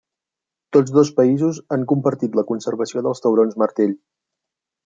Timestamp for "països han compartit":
1.19-2.39